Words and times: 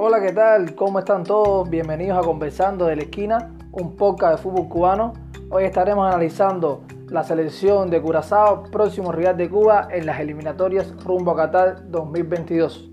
Hola, 0.00 0.20
¿qué 0.20 0.32
tal? 0.32 0.76
¿Cómo 0.76 1.00
están 1.00 1.24
todos? 1.24 1.68
Bienvenidos 1.68 2.16
a 2.16 2.20
Conversando 2.20 2.86
de 2.86 2.94
la 2.94 3.02
Esquina, 3.02 3.50
un 3.72 3.96
podcast 3.96 4.36
de 4.36 4.42
fútbol 4.44 4.68
cubano. 4.68 5.12
Hoy 5.50 5.64
estaremos 5.64 6.06
analizando 6.06 6.84
la 7.08 7.24
selección 7.24 7.90
de 7.90 8.00
Curazao, 8.00 8.62
próximo 8.70 9.10
rival 9.10 9.36
de 9.36 9.50
Cuba 9.50 9.88
en 9.90 10.06
las 10.06 10.20
eliminatorias 10.20 10.94
rumbo 11.04 11.32
a 11.32 11.36
Qatar 11.36 11.90
2022. 11.90 12.92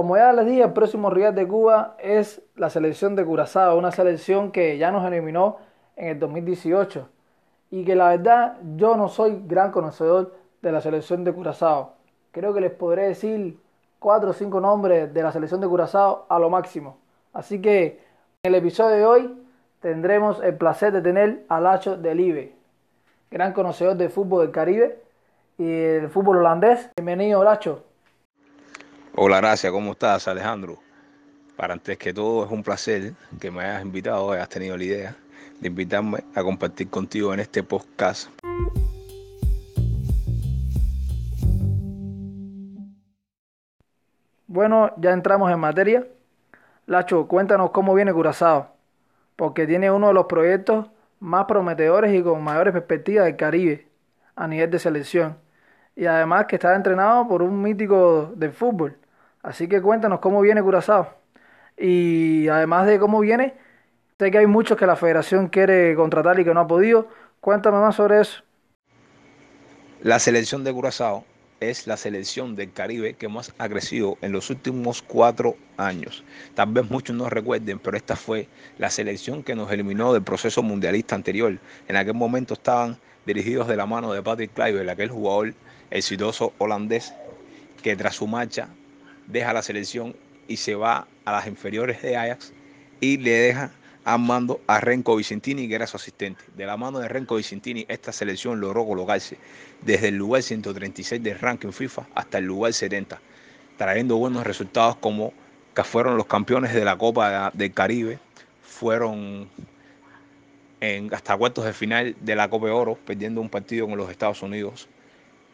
Como 0.00 0.16
ya 0.16 0.32
les 0.32 0.46
dije, 0.46 0.62
el 0.62 0.72
próximo 0.72 1.10
rival 1.10 1.34
de 1.34 1.46
Cuba 1.46 1.94
es 1.98 2.40
la 2.56 2.70
selección 2.70 3.14
de 3.16 3.22
Curazao, 3.22 3.76
una 3.76 3.92
selección 3.92 4.50
que 4.50 4.78
ya 4.78 4.90
nos 4.90 5.04
eliminó 5.04 5.58
en 5.94 6.08
el 6.08 6.18
2018 6.18 7.06
y 7.70 7.84
que 7.84 7.94
la 7.94 8.08
verdad 8.08 8.56
yo 8.76 8.96
no 8.96 9.08
soy 9.08 9.42
gran 9.44 9.70
conocedor 9.70 10.34
de 10.62 10.72
la 10.72 10.80
selección 10.80 11.22
de 11.22 11.34
Curazao. 11.34 11.96
Creo 12.32 12.54
que 12.54 12.62
les 12.62 12.72
podré 12.72 13.08
decir 13.08 13.60
cuatro 13.98 14.30
o 14.30 14.32
cinco 14.32 14.58
nombres 14.58 15.12
de 15.12 15.22
la 15.22 15.32
selección 15.32 15.60
de 15.60 15.68
Curazao 15.68 16.24
a 16.30 16.38
lo 16.38 16.48
máximo. 16.48 16.96
Así 17.34 17.60
que 17.60 18.00
en 18.42 18.54
el 18.54 18.54
episodio 18.54 18.96
de 18.96 19.04
hoy 19.04 19.44
tendremos 19.80 20.42
el 20.42 20.56
placer 20.56 20.94
de 20.94 21.02
tener 21.02 21.44
a 21.50 21.60
Lacho 21.60 21.98
Delive, 21.98 22.54
gran 23.30 23.52
conocedor 23.52 23.98
del 23.98 24.08
fútbol 24.08 24.46
del 24.46 24.50
Caribe 24.50 25.02
y 25.58 25.66
del 25.66 26.08
fútbol 26.08 26.38
holandés. 26.38 26.88
Bienvenido, 26.96 27.44
Lacho. 27.44 27.89
Hola, 29.22 29.36
gracias. 29.36 29.70
¿Cómo 29.70 29.92
estás, 29.92 30.26
Alejandro? 30.28 30.78
Para 31.54 31.74
antes 31.74 31.98
que 31.98 32.14
todo, 32.14 32.46
es 32.46 32.50
un 32.50 32.62
placer 32.62 33.12
que 33.38 33.50
me 33.50 33.62
hayas 33.62 33.82
invitado, 33.82 34.32
hayas 34.32 34.48
tenido 34.48 34.78
la 34.78 34.84
idea 34.84 35.16
de 35.60 35.68
invitarme 35.68 36.24
a 36.34 36.42
compartir 36.42 36.88
contigo 36.88 37.34
en 37.34 37.40
este 37.40 37.62
podcast. 37.62 38.30
Bueno, 44.46 44.90
ya 44.96 45.10
entramos 45.10 45.52
en 45.52 45.60
materia. 45.60 46.06
Lacho, 46.86 47.28
cuéntanos 47.28 47.72
cómo 47.72 47.92
viene 47.92 48.14
Curazao, 48.14 48.74
porque 49.36 49.66
tiene 49.66 49.90
uno 49.90 50.08
de 50.08 50.14
los 50.14 50.24
proyectos 50.24 50.86
más 51.18 51.44
prometedores 51.44 52.14
y 52.14 52.22
con 52.22 52.42
mayores 52.42 52.72
perspectivas 52.72 53.26
del 53.26 53.36
Caribe 53.36 53.86
a 54.34 54.48
nivel 54.48 54.70
de 54.70 54.78
selección. 54.78 55.36
Y 55.94 56.06
además 56.06 56.46
que 56.46 56.56
está 56.56 56.74
entrenado 56.74 57.28
por 57.28 57.42
un 57.42 57.60
mítico 57.60 58.32
del 58.34 58.52
fútbol. 58.52 58.96
Así 59.42 59.68
que 59.68 59.80
cuéntanos 59.80 60.20
cómo 60.20 60.40
viene 60.40 60.62
Curazao. 60.62 61.14
Y 61.76 62.48
además 62.48 62.86
de 62.86 62.98
cómo 62.98 63.20
viene, 63.20 63.54
sé 64.18 64.30
que 64.30 64.38
hay 64.38 64.46
muchos 64.46 64.76
que 64.76 64.86
la 64.86 64.96
federación 64.96 65.48
quiere 65.48 65.94
contratar 65.94 66.38
y 66.38 66.44
que 66.44 66.52
no 66.52 66.60
ha 66.60 66.66
podido. 66.66 67.08
Cuéntame 67.40 67.78
más 67.78 67.96
sobre 67.96 68.20
eso. 68.20 68.42
La 70.02 70.18
selección 70.18 70.62
de 70.64 70.72
Curazao 70.72 71.24
es 71.60 71.86
la 71.86 71.96
selección 71.96 72.56
del 72.56 72.72
Caribe 72.72 73.14
que 73.14 73.28
más 73.28 73.52
ha 73.58 73.68
crecido 73.68 74.16
en 74.22 74.32
los 74.32 74.50
últimos 74.50 75.02
cuatro 75.02 75.56
años. 75.76 76.24
Tal 76.54 76.72
vez 76.72 76.90
muchos 76.90 77.14
no 77.14 77.28
recuerden, 77.28 77.78
pero 77.78 77.96
esta 77.96 78.16
fue 78.16 78.48
la 78.78 78.90
selección 78.90 79.42
que 79.42 79.54
nos 79.54 79.70
eliminó 79.70 80.12
del 80.12 80.22
proceso 80.22 80.62
mundialista 80.62 81.14
anterior. 81.14 81.58
En 81.86 81.96
aquel 81.96 82.14
momento 82.14 82.54
estaban 82.54 82.98
dirigidos 83.26 83.68
de 83.68 83.76
la 83.76 83.86
mano 83.86 84.12
de 84.12 84.22
Patrick 84.22 84.52
Kluivert, 84.54 84.88
aquel 84.88 85.10
jugador 85.10 85.54
exitoso 85.90 86.52
holandés 86.58 87.12
que 87.82 87.96
tras 87.96 88.16
su 88.16 88.26
marcha 88.26 88.68
deja 89.26 89.52
la 89.52 89.62
selección 89.62 90.14
y 90.48 90.56
se 90.56 90.74
va 90.74 91.06
a 91.24 91.32
las 91.32 91.46
inferiores 91.46 92.02
de 92.02 92.16
Ajax 92.16 92.52
y 93.00 93.16
le 93.18 93.30
deja 93.30 93.72
a 94.04 94.18
mando 94.18 94.60
a 94.66 94.80
Renko 94.80 95.16
Vicentini, 95.16 95.68
que 95.68 95.74
era 95.74 95.86
su 95.86 95.96
asistente. 95.96 96.42
De 96.56 96.66
la 96.66 96.76
mano 96.76 96.98
de 96.98 97.08
Renko 97.08 97.36
Vicentini, 97.36 97.84
esta 97.88 98.12
selección 98.12 98.60
logró 98.60 98.84
colocarse 98.86 99.36
desde 99.82 100.08
el 100.08 100.16
lugar 100.16 100.42
136 100.42 101.22
del 101.22 101.38
ranking 101.38 101.70
FIFA 101.70 102.06
hasta 102.14 102.38
el 102.38 102.44
lugar 102.44 102.72
70, 102.72 103.20
trayendo 103.76 104.16
buenos 104.16 104.46
resultados 104.46 104.96
como 104.96 105.32
que 105.74 105.84
fueron 105.84 106.16
los 106.16 106.26
campeones 106.26 106.74
de 106.74 106.84
la 106.84 106.96
Copa 106.96 107.50
del 107.54 107.72
Caribe, 107.72 108.18
fueron 108.62 109.48
en 110.80 111.12
hasta 111.14 111.36
cuartos 111.36 111.64
de 111.64 111.72
final 111.72 112.16
de 112.20 112.34
la 112.34 112.48
Copa 112.48 112.66
de 112.66 112.72
Oro, 112.72 112.98
perdiendo 113.04 113.40
un 113.40 113.50
partido 113.50 113.86
con 113.86 113.96
los 113.96 114.10
Estados 114.10 114.42
Unidos. 114.42 114.88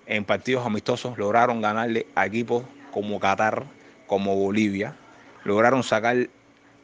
En 0.06 0.24
partidos 0.24 0.64
amistosos 0.64 1.18
lograron 1.18 1.60
ganarle 1.60 2.06
a 2.14 2.26
equipos 2.26 2.64
como 2.96 3.20
Qatar, 3.20 3.66
como 4.06 4.34
Bolivia. 4.36 4.96
Lograron 5.44 5.82
sacar 5.82 6.30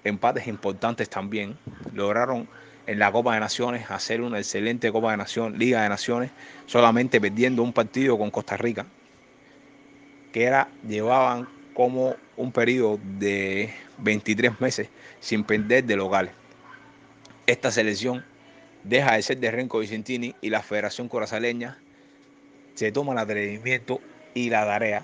empates 0.04 0.46
importantes 0.46 1.08
también. 1.08 1.56
Lograron 1.94 2.46
en 2.86 2.98
la 2.98 3.10
Copa 3.10 3.32
de 3.32 3.40
Naciones 3.40 3.90
hacer 3.90 4.20
una 4.20 4.36
excelente 4.36 4.92
Copa 4.92 5.12
de 5.12 5.16
Naciones, 5.16 5.58
Liga 5.58 5.82
de 5.82 5.88
Naciones, 5.88 6.30
solamente 6.66 7.18
perdiendo 7.18 7.62
un 7.62 7.72
partido 7.72 8.18
con 8.18 8.30
Costa 8.30 8.58
Rica, 8.58 8.84
que 10.34 10.44
era, 10.44 10.68
llevaban 10.86 11.48
como 11.72 12.14
un 12.36 12.52
periodo 12.52 13.00
de 13.18 13.72
23 13.96 14.60
meses 14.60 14.90
sin 15.18 15.44
perder 15.44 15.84
de 15.84 15.96
locales. 15.96 16.32
Esta 17.46 17.70
selección 17.70 18.22
deja 18.84 19.14
de 19.14 19.22
ser 19.22 19.38
de 19.38 19.50
Renko 19.50 19.78
Vicentini 19.78 20.34
y 20.42 20.50
la 20.50 20.62
Federación 20.62 21.08
Corazaleña 21.08 21.78
se 22.74 22.92
toma 22.92 23.14
el 23.14 23.18
atrevimiento 23.18 23.98
y 24.34 24.50
la 24.50 24.66
tarea 24.66 25.02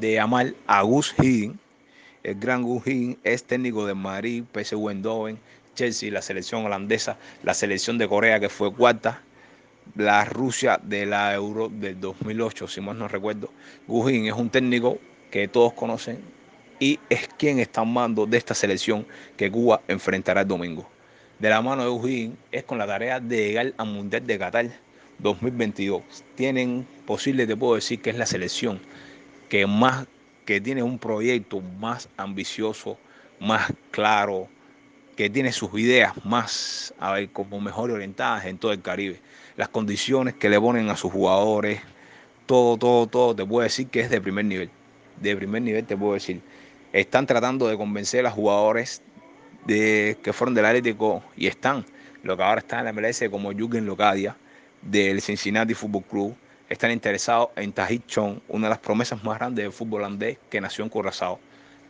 de 0.00 0.20
amar 0.20 0.54
a 0.66 0.82
Gus 0.82 1.14
Higgins. 1.18 1.56
El 2.22 2.36
gran 2.36 2.62
Gus 2.62 2.86
Higgins 2.86 3.18
es 3.24 3.44
técnico 3.44 3.86
de 3.86 3.94
Madrid, 3.94 4.44
PSV 4.52 4.90
Eindhoven, 4.90 5.38
Chelsea, 5.74 6.10
la 6.10 6.22
selección 6.22 6.64
holandesa, 6.64 7.18
la 7.42 7.54
selección 7.54 7.98
de 7.98 8.08
Corea 8.08 8.40
que 8.40 8.48
fue 8.48 8.72
cuarta, 8.72 9.22
la 9.96 10.24
Rusia 10.24 10.80
de 10.82 11.06
la 11.06 11.34
Euro 11.34 11.68
del 11.68 12.00
2008, 12.00 12.68
si 12.68 12.80
más 12.80 12.96
no 12.96 13.08
recuerdo. 13.08 13.50
Gus 13.86 14.10
Higgins 14.10 14.28
es 14.28 14.38
un 14.38 14.50
técnico 14.50 14.98
que 15.30 15.48
todos 15.48 15.72
conocen 15.72 16.18
y 16.78 16.98
es 17.08 17.28
quien 17.38 17.58
está 17.58 17.82
en 17.82 17.92
mando 17.92 18.26
de 18.26 18.38
esta 18.38 18.54
selección 18.54 19.06
que 19.36 19.50
Cuba 19.50 19.82
enfrentará 19.88 20.42
el 20.42 20.48
domingo. 20.48 20.88
De 21.38 21.48
la 21.50 21.60
mano 21.60 21.82
de 21.82 21.90
Gus 21.90 22.08
Higgins 22.08 22.36
es 22.52 22.64
con 22.64 22.78
la 22.78 22.86
tarea 22.86 23.20
de 23.20 23.48
llegar 23.48 23.72
al 23.76 23.86
Mundial 23.86 24.26
de 24.26 24.38
Qatar 24.38 24.66
2022. 25.18 26.02
Tienen 26.34 26.86
posible, 27.06 27.46
te 27.46 27.56
puedo 27.56 27.74
decir, 27.74 28.00
que 28.00 28.10
es 28.10 28.16
la 28.16 28.26
selección 28.26 28.80
que 29.48 29.66
más 29.66 30.06
que 30.44 30.60
tiene 30.60 30.82
un 30.82 30.98
proyecto 30.98 31.60
más 31.60 32.08
ambicioso, 32.16 32.98
más 33.40 33.72
claro, 33.90 34.48
que 35.16 35.30
tiene 35.30 35.52
sus 35.52 35.78
ideas 35.78 36.12
más, 36.24 36.92
a 36.98 37.12
ver, 37.12 37.30
como 37.30 37.60
mejor 37.60 37.90
orientadas 37.90 38.44
en 38.46 38.58
todo 38.58 38.72
el 38.72 38.82
Caribe. 38.82 39.20
Las 39.56 39.68
condiciones 39.68 40.34
que 40.34 40.48
le 40.48 40.60
ponen 40.60 40.90
a 40.90 40.96
sus 40.96 41.12
jugadores, 41.12 41.80
todo, 42.46 42.76
todo, 42.76 43.06
todo, 43.06 43.34
te 43.34 43.46
puedo 43.46 43.62
decir 43.62 43.88
que 43.88 44.00
es 44.00 44.10
de 44.10 44.20
primer 44.20 44.44
nivel. 44.44 44.70
De 45.20 45.36
primer 45.36 45.62
nivel 45.62 45.84
te 45.84 45.96
puedo 45.96 46.14
decir. 46.14 46.40
Están 46.92 47.26
tratando 47.26 47.68
de 47.68 47.76
convencer 47.76 48.26
a 48.26 48.30
jugadores 48.30 49.02
de, 49.66 50.16
que 50.22 50.32
fueron 50.32 50.54
del 50.54 50.64
Atlético 50.64 51.22
y 51.36 51.46
están, 51.46 51.84
lo 52.22 52.36
que 52.36 52.42
ahora 52.42 52.60
está 52.60 52.80
en 52.80 52.84
la 52.84 52.92
MLS 52.92 53.24
como 53.30 53.52
Jürgen 53.52 53.86
Locadia, 53.86 54.36
del 54.82 55.22
Cincinnati 55.22 55.74
Football 55.74 56.04
Club, 56.04 56.36
están 56.68 56.90
interesados 56.90 57.50
en 57.56 57.72
Tahit 57.72 58.06
Chong, 58.06 58.40
una 58.48 58.66
de 58.66 58.70
las 58.70 58.78
promesas 58.78 59.22
más 59.22 59.38
grandes 59.38 59.64
del 59.64 59.72
fútbol 59.72 60.00
holandés 60.00 60.38
que 60.48 60.60
nació 60.60 60.84
en 60.84 60.90
Curazao. 60.90 61.38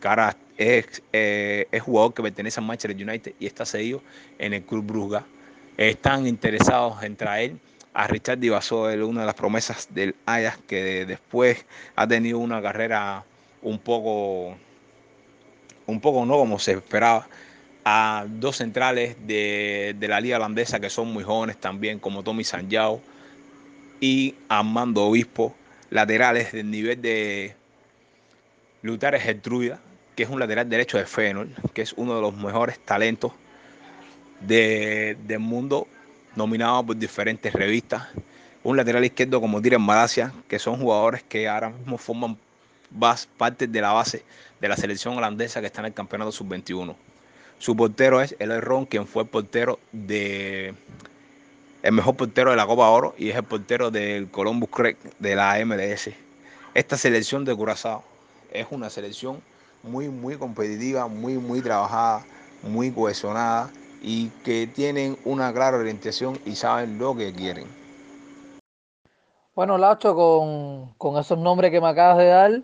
Cara 0.00 0.36
es, 0.56 1.02
eh, 1.12 1.66
jugador 1.80 2.12
que 2.12 2.22
pertenece 2.22 2.60
a 2.60 2.62
Manchester 2.62 3.08
United 3.08 3.34
y 3.38 3.46
está 3.46 3.64
seguido 3.64 4.02
en 4.38 4.52
el 4.52 4.62
Club 4.64 4.84
Brugge. 4.84 5.20
Están 5.76 6.26
interesados 6.26 7.02
en 7.02 7.16
traer 7.16 7.54
a 7.94 8.06
Richard 8.06 8.38
Divasoel, 8.38 9.02
una 9.02 9.20
de 9.20 9.26
las 9.26 9.34
promesas 9.34 9.88
del 9.90 10.14
Ajax, 10.26 10.58
que 10.66 11.06
después 11.06 11.64
ha 11.94 12.06
tenido 12.06 12.38
una 12.38 12.60
carrera 12.60 13.24
un 13.62 13.78
poco, 13.78 14.56
un 15.86 16.00
poco 16.00 16.26
no 16.26 16.36
como 16.36 16.58
se 16.58 16.72
esperaba, 16.72 17.28
a 17.84 18.26
dos 18.28 18.56
centrales 18.56 19.16
de, 19.26 19.94
de 19.98 20.08
la 20.08 20.20
liga 20.20 20.36
holandesa 20.36 20.80
que 20.80 20.90
son 20.90 21.12
muy 21.12 21.22
jóvenes 21.22 21.58
también, 21.58 21.98
como 21.98 22.22
Tommy 22.22 22.42
Sanjao 22.42 23.00
y 24.04 24.34
Armando 24.50 25.04
Obispo, 25.04 25.54
laterales 25.88 26.52
del 26.52 26.70
nivel 26.70 27.00
de 27.00 27.56
Lutares 28.82 29.22
Gertruida, 29.22 29.80
que 30.14 30.24
es 30.24 30.28
un 30.28 30.38
lateral 30.38 30.68
derecho 30.68 30.98
de 30.98 31.06
Fenol, 31.06 31.48
que 31.72 31.80
es 31.80 31.94
uno 31.94 32.14
de 32.14 32.20
los 32.20 32.36
mejores 32.36 32.78
talentos 32.80 33.32
de, 34.40 35.16
del 35.26 35.38
mundo, 35.38 35.88
nominado 36.36 36.84
por 36.84 36.98
diferentes 36.98 37.50
revistas. 37.54 38.08
Un 38.62 38.76
lateral 38.76 39.06
izquierdo 39.06 39.40
como 39.40 39.62
Diren 39.62 39.80
Malasia, 39.80 40.34
que 40.48 40.58
son 40.58 40.78
jugadores 40.78 41.22
que 41.22 41.48
ahora 41.48 41.70
mismo 41.70 41.96
forman 41.96 42.36
parte 43.38 43.66
de 43.66 43.80
la 43.80 43.92
base 43.92 44.22
de 44.60 44.68
la 44.68 44.76
selección 44.76 45.16
holandesa 45.16 45.62
que 45.62 45.68
está 45.68 45.80
en 45.80 45.86
el 45.86 45.94
campeonato 45.94 46.30
sub-21. 46.30 46.94
Su 47.58 47.74
portero 47.74 48.20
es 48.20 48.36
Eloy 48.38 48.60
Ron, 48.60 48.84
quien 48.84 49.06
fue 49.06 49.24
portero 49.24 49.78
de 49.92 50.74
el 51.84 51.92
mejor 51.92 52.16
portero 52.16 52.50
de 52.50 52.56
la 52.56 52.66
Copa 52.66 52.88
Oro 52.88 53.14
y 53.18 53.28
es 53.28 53.36
el 53.36 53.42
portero 53.42 53.90
del 53.90 54.30
Columbus 54.30 54.70
Creek 54.70 54.96
de 55.18 55.36
la 55.36 55.62
MLS. 55.66 56.08
Esta 56.72 56.96
selección 56.96 57.44
de 57.44 57.54
Curazao 57.54 58.02
es 58.50 58.66
una 58.70 58.88
selección 58.88 59.42
muy, 59.82 60.08
muy 60.08 60.38
competitiva, 60.38 61.08
muy, 61.08 61.34
muy 61.34 61.60
trabajada, 61.60 62.24
muy 62.62 62.90
cohesionada 62.90 63.70
y 64.00 64.30
que 64.46 64.66
tienen 64.66 65.18
una 65.26 65.52
clara 65.52 65.76
orientación 65.76 66.38
y 66.46 66.54
saben 66.54 66.98
lo 66.98 67.14
que 67.14 67.34
quieren. 67.34 67.66
Bueno, 69.54 69.76
Lacho, 69.76 70.14
con, 70.14 70.94
con 70.96 71.20
esos 71.20 71.38
nombres 71.38 71.70
que 71.70 71.82
me 71.82 71.88
acabas 71.88 72.16
de 72.16 72.26
dar, 72.28 72.62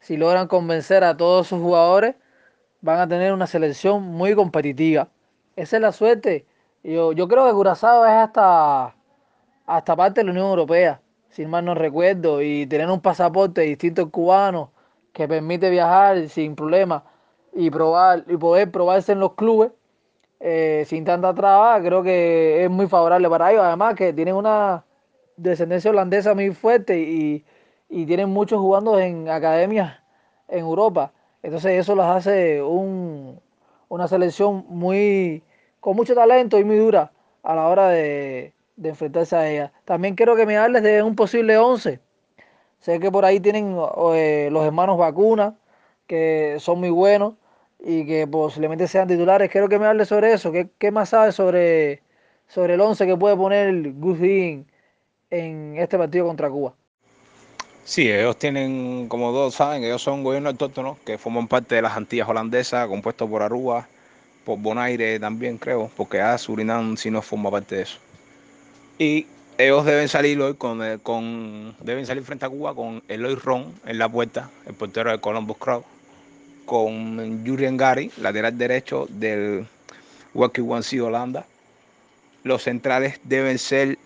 si 0.00 0.16
logran 0.16 0.48
convencer 0.48 1.04
a 1.04 1.18
todos 1.18 1.48
sus 1.48 1.60
jugadores, 1.60 2.14
van 2.80 2.98
a 2.98 3.06
tener 3.06 3.34
una 3.34 3.46
selección 3.46 4.02
muy 4.04 4.34
competitiva. 4.34 5.08
Esa 5.54 5.76
es 5.76 5.82
la 5.82 5.92
suerte. 5.92 6.46
Yo, 6.84 7.12
yo 7.12 7.26
creo 7.28 7.46
que 7.46 7.52
Curazao 7.54 8.04
es 8.06 8.12
hasta, 8.12 8.94
hasta 9.66 9.96
parte 9.96 10.20
de 10.20 10.24
la 10.26 10.32
Unión 10.32 10.46
Europea, 10.48 11.00
si 11.30 11.46
mal 11.46 11.64
no 11.64 11.74
recuerdo, 11.74 12.42
y 12.42 12.66
tener 12.66 12.88
un 12.90 13.00
pasaporte 13.00 13.62
distinto 13.62 14.02
al 14.02 14.10
cubano 14.10 14.72
que 15.12 15.26
permite 15.28 15.70
viajar 15.70 16.28
sin 16.28 16.54
problema 16.56 17.04
y 17.54 17.70
probar 17.70 18.24
y 18.28 18.36
poder 18.36 18.70
probarse 18.70 19.12
en 19.12 19.20
los 19.20 19.34
clubes 19.34 19.72
eh, 20.40 20.84
sin 20.88 21.04
tanta 21.04 21.34
traba, 21.34 21.80
creo 21.82 22.02
que 22.02 22.64
es 22.64 22.70
muy 22.70 22.88
favorable 22.88 23.28
para 23.30 23.52
ellos. 23.52 23.64
Además 23.64 23.94
que 23.96 24.12
tienen 24.12 24.36
una 24.36 24.84
descendencia 25.36 25.90
holandesa 25.90 26.34
muy 26.34 26.52
fuerte 26.54 27.00
y, 27.00 27.44
y 27.88 28.06
tienen 28.06 28.30
muchos 28.30 28.60
jugando 28.60 28.98
en 29.00 29.28
academias 29.30 29.98
en 30.48 30.60
Europa. 30.60 31.12
Entonces 31.42 31.72
eso 31.80 31.94
los 31.94 32.06
hace 32.06 32.62
un, 32.62 33.40
una 33.88 34.08
selección 34.08 34.64
muy 34.68 35.42
con 35.84 35.96
mucho 35.96 36.14
talento 36.14 36.58
y 36.58 36.64
muy 36.64 36.78
dura 36.78 37.12
a 37.42 37.54
la 37.54 37.68
hora 37.68 37.90
de, 37.90 38.54
enfrentarse 38.82 39.36
a 39.36 39.50
ella. 39.50 39.72
También 39.84 40.14
quiero 40.14 40.34
que 40.34 40.46
me 40.46 40.56
hables 40.56 40.82
de 40.82 41.02
un 41.02 41.14
posible 41.14 41.58
11. 41.58 42.00
Sé 42.80 43.00
que 43.00 43.10
por 43.10 43.26
ahí 43.26 43.38
tienen 43.38 43.76
eh, 44.14 44.48
los 44.50 44.64
hermanos 44.64 44.96
Vacuna, 44.96 45.58
que 46.06 46.56
son 46.58 46.80
muy 46.80 46.88
buenos 46.88 47.34
y 47.78 48.06
que 48.06 48.26
posiblemente 48.26 48.88
sean 48.88 49.08
titulares. 49.08 49.50
Quiero 49.50 49.68
que 49.68 49.78
me 49.78 49.84
hables 49.84 50.08
sobre 50.08 50.32
eso. 50.32 50.52
¿Qué, 50.52 50.90
más 50.90 51.10
sabes 51.10 51.34
sobre, 51.34 52.00
sobre 52.48 52.74
el 52.74 52.80
11 52.80 53.06
que 53.06 53.16
puede 53.18 53.36
poner 53.36 53.92
Gus 53.92 54.20
en 54.22 55.76
este 55.76 55.98
partido 55.98 56.24
contra 56.24 56.48
Cuba? 56.48 56.72
Sí, 57.84 58.10
ellos 58.10 58.38
tienen, 58.38 59.06
como 59.06 59.32
todos 59.32 59.54
saben, 59.54 59.84
ellos 59.84 60.00
son 60.00 60.24
gobiernos 60.24 60.54
autóctonos 60.54 60.96
que 61.00 61.18
forman 61.18 61.46
parte 61.46 61.74
de 61.74 61.82
las 61.82 61.94
Antillas 61.94 62.26
holandesas, 62.26 62.88
compuestos 62.88 63.28
por 63.28 63.42
Aruba, 63.42 63.86
por 64.44 64.58
Bonaire 64.58 65.18
también 65.18 65.58
creo, 65.58 65.90
porque 65.96 66.20
a 66.20 66.36
Surinam 66.38 66.96
sí 66.96 67.10
no 67.10 67.22
forma 67.22 67.50
parte 67.50 67.76
de 67.76 67.82
eso. 67.82 67.98
Y 68.98 69.26
ellos 69.58 69.84
deben 69.84 70.08
salir 70.08 70.40
hoy 70.40 70.54
con, 70.54 70.80
con 71.00 71.76
deben 71.80 72.06
salir 72.06 72.22
frente 72.24 72.46
a 72.46 72.48
Cuba 72.48 72.74
con 72.74 73.02
Eloy 73.08 73.34
Ron 73.36 73.72
en 73.86 73.98
la 73.98 74.08
puerta, 74.08 74.50
el 74.66 74.74
portero 74.74 75.10
de 75.10 75.20
Columbus 75.20 75.56
Crowd, 75.58 75.82
con 76.66 77.44
Julian 77.46 77.76
Gary, 77.76 78.10
lateral 78.18 78.56
derecho 78.56 79.06
del 79.10 79.66
Wacky 80.34 80.60
One 80.60 80.82
Holanda. 81.00 81.46
Los 82.42 82.64
centrales 82.64 83.20
deben 83.24 83.58
ser 83.58 83.98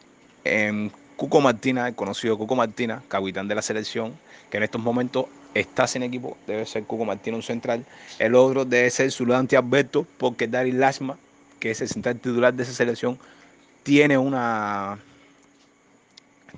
eh, 0.45 0.91
Cuco 1.17 1.41
Martina, 1.41 1.89
el 1.89 1.95
conocido 1.95 2.39
Cuco 2.39 2.55
Martina, 2.55 3.03
capitán 3.09 3.49
de 3.49 3.55
la 3.57 3.63
selección, 3.63 4.17
que 4.51 4.59
en 4.59 4.63
estos 4.63 4.81
momentos 4.81 5.27
está 5.55 5.87
sin 5.87 6.03
equipo, 6.03 6.37
debe 6.47 6.67
ser 6.67 6.85
Cuco 6.85 7.05
Martina 7.05 7.37
un 7.37 7.43
central. 7.43 7.85
El 8.19 8.35
otro 8.35 8.65
debe 8.65 8.91
ser 8.91 9.11
Zulante 9.11 9.57
Alberto, 9.57 10.07
porque 10.19 10.47
Dari 10.47 10.73
Lasma, 10.73 11.19
que 11.61 11.71
es 11.71 11.81
el 11.81 11.89
central 11.89 12.17
titular 12.17 12.55
de 12.55 12.63
esa 12.63 12.73
selección, 12.73 13.19
tiene 13.83 14.19
una, 14.19 14.99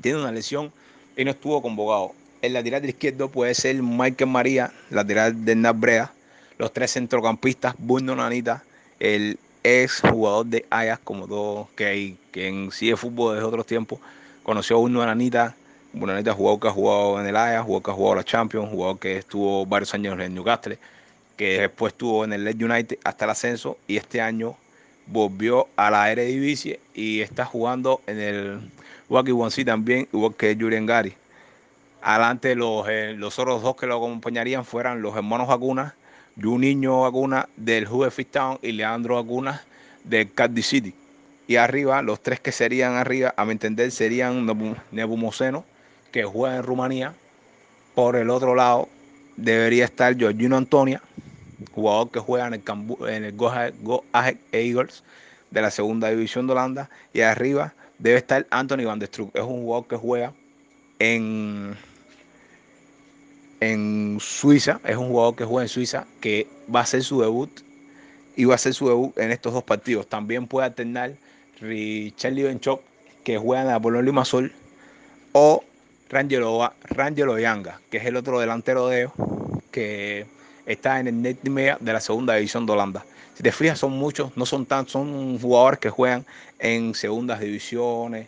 tiene 0.00 0.18
una 0.18 0.32
lesión 0.32 0.72
y 1.16 1.24
no 1.24 1.30
estuvo 1.30 1.60
convocado. 1.62 2.12
El 2.42 2.54
lateral 2.54 2.84
izquierdo 2.88 3.28
puede 3.28 3.54
ser 3.54 3.82
Michael 3.82 4.30
María, 4.30 4.72
lateral 4.90 5.44
de 5.44 5.54
Brea. 5.72 6.12
Los 6.58 6.72
tres 6.72 6.92
centrocampistas, 6.92 7.74
Bruno 7.78 8.16
Nanita, 8.16 8.62
el 8.98 9.38
ex 9.62 10.00
jugador 10.00 10.46
de 10.46 10.66
Ajax, 10.70 11.00
como 11.04 11.26
todos 11.26 11.68
que, 11.74 12.16
que 12.32 12.48
en 12.48 12.70
sí 12.70 12.88
de 12.88 12.96
fútbol 12.96 13.34
desde 13.34 13.46
otros 13.46 13.66
tiempos, 13.66 13.98
conoció 14.42 14.76
a 14.76 14.80
un 14.80 14.96
Anita. 14.96 15.54
Un 15.92 16.08
Anita 16.08 16.32
jugador 16.32 16.60
que 16.60 16.68
ha 16.68 16.70
jugado 16.70 17.20
en 17.20 17.26
el 17.26 17.36
Ajax, 17.36 17.64
jugador 17.64 17.82
que 17.82 17.90
ha 17.90 17.94
jugado 17.94 18.14
la 18.16 18.24
Champions, 18.24 18.70
jugador 18.70 18.98
que 18.98 19.16
estuvo 19.18 19.66
varios 19.66 19.92
años 19.92 20.14
en 20.14 20.20
el 20.20 20.34
Newcastle, 20.34 20.78
que 21.36 21.62
después 21.62 21.92
estuvo 21.92 22.24
en 22.24 22.32
el 22.32 22.44
Led 22.44 22.62
United 22.62 22.98
hasta 23.02 23.24
el 23.24 23.30
ascenso 23.32 23.76
y 23.88 23.96
este 23.96 24.20
año 24.20 24.56
volvió 25.06 25.68
a 25.76 25.90
la 25.90 26.10
Eredivisie 26.10 26.78
y 26.94 27.20
está 27.20 27.44
jugando 27.44 28.00
en 28.06 28.20
el 28.20 28.60
Wacky 29.08 29.32
One 29.32 29.64
también, 29.64 30.08
igual 30.12 30.34
que 30.36 30.56
Julian 30.58 30.86
Gary. 30.86 31.14
Adelante 32.02 32.54
los, 32.54 32.88
eh, 32.88 33.14
los 33.16 33.38
otros 33.38 33.62
dos 33.62 33.76
que 33.76 33.86
lo 33.86 33.96
acompañarían 33.96 34.64
fueran 34.64 35.02
los 35.02 35.16
hermanos 35.16 35.48
Vacunas, 35.48 35.94
Juninho 36.40 37.02
Vacuna 37.02 37.48
del 37.56 37.86
Juve 37.86 38.10
Town 38.24 38.58
y 38.62 38.72
Leandro 38.72 39.16
Vacuna 39.16 39.62
del 40.04 40.32
Cardiff 40.32 40.66
City. 40.66 40.94
Y 41.46 41.56
arriba, 41.56 42.00
los 42.00 42.22
tres 42.22 42.38
que 42.38 42.52
serían 42.52 42.94
arriba, 42.94 43.34
a 43.36 43.44
mi 43.44 43.52
entender, 43.52 43.90
serían 43.90 44.46
Nebumoceno, 44.92 45.64
que 46.10 46.24
juega 46.24 46.56
en 46.56 46.62
Rumanía. 46.62 47.14
Por 47.94 48.16
el 48.16 48.30
otro 48.30 48.54
lado, 48.54 48.88
debería 49.36 49.84
estar 49.84 50.16
Georgino 50.16 50.56
Antonia, 50.56 51.02
jugador 51.72 52.10
que 52.10 52.20
juega 52.20 52.46
en 52.46 52.54
el, 52.54 52.62
en 53.08 53.24
el 53.24 53.36
Go, 53.36 54.04
Eagles 54.52 55.02
de 55.50 55.62
la 55.62 55.70
segunda 55.70 56.08
división 56.08 56.46
de 56.46 56.52
Holanda. 56.52 56.90
Y 57.12 57.20
arriba 57.20 57.74
debe 57.98 58.18
estar 58.18 58.46
Anthony 58.50 58.84
Van 58.84 58.98
der 58.98 59.08
Struck. 59.08 59.36
Es 59.36 59.42
un 59.42 59.62
jugador 59.62 59.88
que 59.88 59.96
juega 59.96 60.32
en, 60.98 61.76
en 63.60 64.18
Suiza. 64.20 64.80
Es 64.84 64.96
un 64.96 65.08
jugador 65.08 65.36
que 65.36 65.44
juega 65.44 65.64
en 65.64 65.68
Suiza 65.68 66.06
que 66.20 66.46
va 66.74 66.80
a 66.80 66.82
hacer 66.84 67.02
su 67.02 67.20
debut. 67.20 67.50
Y 68.36 68.44
va 68.44 68.54
a 68.54 68.56
hacer 68.56 68.72
su 68.72 68.88
debut 68.88 69.18
en 69.18 69.32
estos 69.32 69.52
dos 69.52 69.64
partidos. 69.64 70.06
También 70.06 70.46
puede 70.46 70.66
alternar 70.66 71.14
Richelli 71.60 72.44
Benchop, 72.44 72.80
que 73.24 73.36
juega 73.36 73.62
en 73.62 73.68
la 73.68 73.74
Apollo 73.74 74.00
Limasol, 74.00 74.52
o 75.32 75.62
Rangelo, 76.10 76.72
Rangelo 76.84 77.38
Yanga, 77.38 77.80
que 77.88 77.98
es 77.98 78.04
el 78.04 78.16
otro 78.16 78.40
delantero 78.40 78.88
de 78.88 79.02
ellos, 79.02 79.12
que 79.70 80.26
está 80.66 80.98
en 80.98 81.06
el 81.06 81.22
Net 81.22 81.38
de 81.42 81.92
la 81.92 82.00
segunda 82.00 82.34
división 82.34 82.66
de 82.66 82.72
Holanda. 82.72 83.04
Si 83.34 83.44
te 83.44 83.52
fijas, 83.52 83.78
son 83.78 83.92
muchos, 83.92 84.36
no 84.36 84.44
son 84.44 84.66
tan, 84.66 84.88
son 84.88 85.38
jugadores 85.38 85.78
que 85.78 85.88
juegan 85.88 86.26
en 86.58 86.94
segundas 86.94 87.38
divisiones 87.40 88.26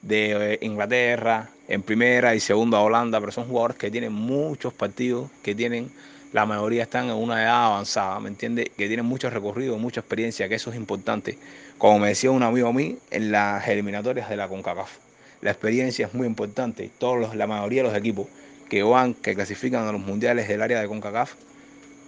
de 0.00 0.54
eh, 0.54 0.58
Inglaterra, 0.62 1.50
en 1.68 1.82
primera 1.82 2.34
y 2.34 2.40
segunda 2.40 2.80
Holanda, 2.80 3.20
pero 3.20 3.32
son 3.32 3.46
jugadores 3.46 3.76
que 3.76 3.90
tienen 3.90 4.14
muchos 4.14 4.72
partidos, 4.72 5.30
que 5.42 5.54
tienen 5.54 5.92
la 6.32 6.46
mayoría 6.46 6.84
están 6.84 7.10
en 7.10 7.16
una 7.16 7.42
edad 7.42 7.66
avanzada, 7.66 8.18
¿me 8.20 8.28
entiendes? 8.28 8.70
Que 8.76 8.86
tienen 8.86 9.04
mucho 9.04 9.28
recorrido, 9.28 9.76
mucha 9.78 10.00
experiencia, 10.00 10.48
que 10.48 10.54
eso 10.54 10.70
es 10.70 10.76
importante. 10.76 11.38
Como 11.76 11.98
me 11.98 12.08
decía 12.08 12.30
un 12.30 12.42
amigo 12.44 12.68
a 12.68 12.72
mí, 12.72 12.96
en 13.10 13.32
las 13.32 13.66
eliminatorias 13.66 14.28
de 14.30 14.36
la 14.36 14.48
CONCACAF, 14.48 15.09
la 15.40 15.50
experiencia 15.50 16.06
es 16.06 16.14
muy 16.14 16.26
importante. 16.26 16.90
Todos 16.98 17.34
la 17.34 17.46
mayoría 17.46 17.82
de 17.82 17.88
los 17.88 17.98
equipos 17.98 18.26
que 18.68 18.82
van, 18.82 19.14
que 19.14 19.34
clasifican 19.34 19.86
a 19.86 19.92
los 19.92 20.00
mundiales 20.00 20.48
del 20.48 20.62
área 20.62 20.80
de 20.80 20.88
CONCACAF, 20.88 21.34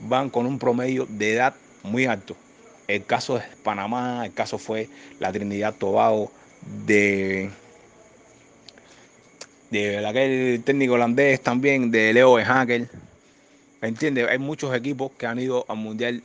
van 0.02 0.30
con 0.30 0.46
un 0.46 0.58
promedio 0.58 1.06
de 1.08 1.34
edad 1.34 1.54
muy 1.82 2.06
alto. 2.06 2.36
El 2.88 3.04
caso 3.04 3.38
es 3.38 3.44
Panamá, 3.62 4.26
el 4.26 4.32
caso 4.32 4.58
fue 4.58 4.88
la 5.18 5.32
Trinidad 5.32 5.74
Tobago 5.74 6.30
de 6.86 7.50
de 9.70 10.06
aquel 10.06 10.62
técnico 10.64 10.94
holandés 10.94 11.40
también, 11.40 11.90
de 11.90 12.12
Leo 12.12 12.36
Hacker 12.36 12.88
¿Me 13.80 13.88
entiendes? 13.88 14.28
Hay 14.28 14.38
muchos 14.38 14.72
equipos 14.76 15.10
que 15.18 15.26
han 15.26 15.40
ido 15.40 15.64
al 15.66 15.78
Mundial 15.78 16.22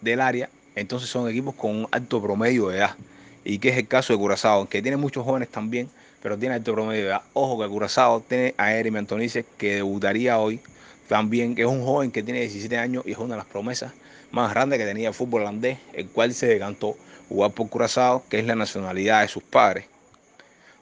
del 0.00 0.20
área, 0.20 0.50
entonces 0.74 1.08
son 1.08 1.28
equipos 1.28 1.54
con 1.54 1.76
un 1.76 1.88
alto 1.92 2.20
promedio 2.20 2.68
de 2.68 2.78
edad. 2.78 2.96
Y 3.44 3.58
que 3.58 3.68
es 3.68 3.76
el 3.76 3.86
caso 3.86 4.12
de 4.12 4.18
Curazao, 4.18 4.68
que 4.68 4.82
tiene 4.82 4.96
muchos 4.96 5.24
jóvenes 5.24 5.48
también, 5.48 5.88
pero 6.26 6.36
tiene 6.36 6.56
alto 6.56 6.72
promedio 6.72 7.06
de. 7.06 7.20
Ojo 7.34 7.62
que 7.62 7.68
Curazao 7.68 8.18
tiene 8.18 8.52
a 8.58 8.74
Eric 8.74 8.96
Antonice, 8.96 9.44
que 9.56 9.76
debutaría 9.76 10.40
hoy 10.40 10.58
también, 11.06 11.54
que 11.54 11.62
es 11.62 11.68
un 11.68 11.84
joven 11.84 12.10
que 12.10 12.24
tiene 12.24 12.40
17 12.40 12.76
años 12.78 13.04
y 13.06 13.12
es 13.12 13.18
una 13.18 13.34
de 13.34 13.38
las 13.38 13.46
promesas 13.46 13.92
más 14.32 14.50
grandes 14.50 14.80
que 14.80 14.84
tenía 14.84 15.06
el 15.06 15.14
fútbol 15.14 15.42
holandés, 15.42 15.78
el 15.92 16.08
cual 16.08 16.34
se 16.34 16.48
decantó 16.48 16.96
jugar 17.28 17.52
por 17.52 17.68
Curazao, 17.68 18.24
que 18.28 18.40
es 18.40 18.44
la 18.44 18.56
nacionalidad 18.56 19.22
de 19.22 19.28
sus 19.28 19.44
padres. 19.44 19.86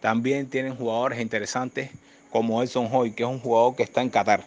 También 0.00 0.48
tienen 0.48 0.76
jugadores 0.76 1.20
interesantes 1.20 1.90
como 2.30 2.62
Elson 2.62 2.88
Hoy, 2.90 3.10
que 3.10 3.24
es 3.24 3.28
un 3.28 3.38
jugador 3.38 3.76
que 3.76 3.82
está 3.82 4.00
en 4.00 4.08
Qatar 4.08 4.44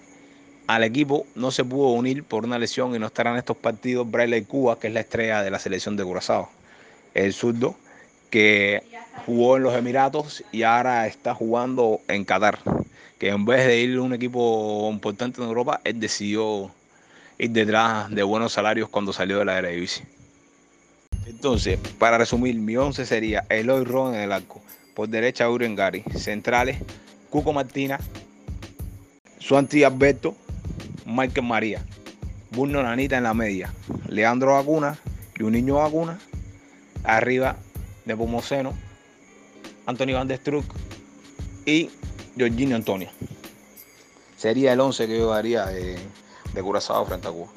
al 0.65 0.83
equipo 0.83 1.27
no 1.35 1.51
se 1.51 1.63
pudo 1.63 1.89
unir 1.89 2.23
por 2.23 2.43
una 2.43 2.57
lesión 2.57 2.95
y 2.95 2.99
no 2.99 3.05
estarán 3.05 3.37
estos 3.37 3.55
partidos 3.55 4.09
Braille 4.09 4.45
Cuba, 4.45 4.79
que 4.79 4.87
es 4.87 4.93
la 4.93 5.01
estrella 5.01 5.43
de 5.43 5.51
la 5.51 5.59
selección 5.59 5.95
de 5.95 6.03
Curazao. 6.03 6.49
El 7.13 7.33
zurdo 7.33 7.75
que 8.29 8.83
jugó 9.25 9.57
en 9.57 9.63
los 9.63 9.75
Emiratos 9.75 10.43
y 10.51 10.63
ahora 10.63 11.07
está 11.07 11.33
jugando 11.33 12.01
en 12.07 12.25
Qatar. 12.25 12.59
Que 13.19 13.29
en 13.29 13.45
vez 13.45 13.65
de 13.65 13.79
ir 13.79 13.97
a 13.97 14.01
un 14.01 14.13
equipo 14.13 14.89
importante 14.91 15.41
en 15.41 15.47
Europa, 15.47 15.81
él 15.83 15.99
decidió 15.99 16.71
ir 17.37 17.51
detrás 17.51 18.09
de 18.09 18.23
buenos 18.23 18.53
salarios 18.53 18.89
cuando 18.89 19.11
salió 19.11 19.39
de 19.39 19.45
la 19.45 19.57
Eredivisie. 19.57 20.05
Entonces, 21.25 21.79
para 21.99 22.17
resumir, 22.17 22.55
mi 22.55 22.77
11 22.77 23.05
sería 23.05 23.45
Eloy 23.49 23.83
Ron 23.83 24.15
en 24.15 24.21
el 24.21 24.31
arco. 24.31 24.61
Por 24.95 25.09
derecha, 25.09 25.47
Gary. 25.47 26.03
Centrales, 26.15 26.77
Cuco 27.29 27.53
Martina, 27.53 27.99
Suanti 29.39 29.83
Alberto, 29.83 30.35
Michael 31.05 31.45
María, 31.45 31.85
Bruno 32.51 32.81
Nanita 32.81 33.17
en 33.17 33.23
la 33.23 33.33
media, 33.33 33.73
Leandro 34.07 34.53
Vacuna, 34.53 34.97
Juninho 35.37 35.75
Vacuna, 35.75 36.19
Arriba 37.03 37.55
de 38.07 38.15
Pomoceno, 38.15 38.73
Antonio 39.85 40.15
Van 40.15 40.27
der 40.27 40.39
Struck 40.39 40.65
y 41.65 41.91
Jorginho 42.39 42.75
Antonio. 42.75 43.09
Sería 44.37 44.73
el 44.73 44.79
11 44.79 45.07
que 45.07 45.19
yo 45.19 45.29
daría 45.29 45.65
de, 45.65 45.99
de 46.53 46.63
Curazao 46.63 47.05
frente 47.05 47.27
a 47.27 47.31
Cuba. 47.31 47.49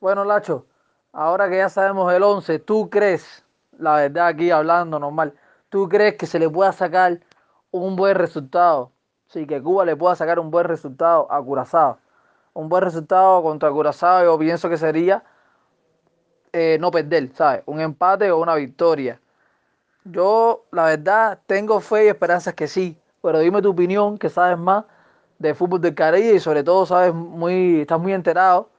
Bueno, 0.00 0.24
Lacho, 0.24 0.64
ahora 1.12 1.50
que 1.50 1.58
ya 1.58 1.68
sabemos 1.68 2.10
el 2.14 2.22
11, 2.22 2.60
¿tú 2.60 2.88
crees, 2.88 3.44
la 3.78 3.96
verdad 3.96 4.28
aquí 4.28 4.50
hablando 4.50 4.98
normal, 4.98 5.34
¿tú 5.68 5.86
crees 5.86 6.14
que 6.14 6.24
se 6.24 6.38
le 6.38 6.48
pueda 6.48 6.72
sacar 6.72 7.20
un 7.70 7.96
buen 7.96 8.14
resultado? 8.14 8.92
Sí, 9.28 9.46
que 9.46 9.62
Cuba 9.62 9.84
le 9.84 9.96
pueda 9.96 10.16
sacar 10.16 10.38
un 10.38 10.50
buen 10.50 10.66
resultado 10.66 11.30
a 11.30 11.42
Curazao. 11.42 11.98
Un 12.54 12.68
buen 12.68 12.82
resultado 12.82 13.42
contra 13.42 13.70
Curazao 13.70 14.24
yo 14.24 14.38
pienso 14.38 14.68
que 14.68 14.78
sería 14.78 15.22
eh, 16.52 16.78
no 16.80 16.90
perder, 16.90 17.30
¿sabes? 17.34 17.62
Un 17.66 17.80
empate 17.80 18.30
o 18.30 18.38
una 18.38 18.54
victoria. 18.54 19.20
Yo, 20.04 20.64
la 20.72 20.86
verdad, 20.86 21.38
tengo 21.46 21.80
fe 21.80 22.06
y 22.06 22.08
esperanzas 22.08 22.54
que 22.54 22.66
sí, 22.66 22.96
pero 23.22 23.40
dime 23.40 23.60
tu 23.60 23.70
opinión, 23.70 24.16
que 24.16 24.30
sabes 24.30 24.58
más 24.58 24.84
de 25.38 25.54
fútbol 25.54 25.80
del 25.80 25.94
Caribe 25.94 26.34
y 26.34 26.40
sobre 26.40 26.64
todo 26.64 26.86
sabes 26.86 27.12
muy, 27.12 27.82
estás 27.82 28.00
muy 28.00 28.12
enterado 28.12 28.70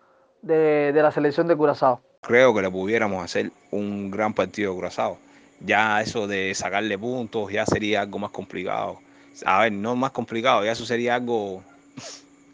de, 0.41 0.91
de 0.91 1.03
la 1.03 1.11
selección 1.11 1.47
de 1.47 1.55
Curazao. 1.55 2.01
Creo 2.21 2.53
que 2.53 2.61
le 2.61 2.71
pudiéramos 2.71 3.23
hacer 3.23 3.51
un 3.71 4.09
gran 4.09 4.33
partido 4.33 4.71
de 4.71 4.77
Curazao. 4.77 5.19
Ya 5.61 6.01
eso 6.01 6.27
de 6.27 6.53
sacarle 6.55 6.97
puntos 6.97 7.51
ya 7.51 7.65
sería 7.65 8.01
algo 8.01 8.19
más 8.19 8.31
complicado. 8.31 9.01
A 9.45 9.61
ver, 9.61 9.71
no 9.71 9.95
más 9.95 10.11
complicado, 10.11 10.63
ya 10.63 10.71
eso 10.71 10.85
sería 10.85 11.15
algo 11.15 11.63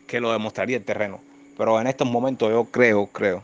que 0.07 0.19
lo 0.19 0.31
demostraría 0.31 0.77
el 0.77 0.83
terreno. 0.83 1.19
Pero 1.57 1.79
en 1.79 1.87
estos 1.87 2.07
momentos 2.07 2.49
yo 2.49 2.65
creo, 2.65 3.07
creo 3.07 3.43